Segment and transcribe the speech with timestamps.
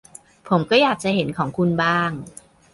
[0.47, 2.11] ผมก็อยากจะเห็นของคุณบ้าง